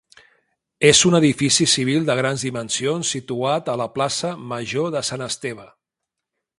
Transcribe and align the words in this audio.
És 0.87 1.01
un 1.09 1.17
edifici 1.17 1.67
civil 1.73 2.07
de 2.07 2.15
grans 2.21 2.47
dimensions 2.47 3.13
situat 3.17 3.69
a 3.75 3.79
la 3.85 3.89
plaça 3.99 4.35
Major 4.55 4.93
de 4.97 5.07
Sant 5.11 5.27
Esteve. 5.31 5.69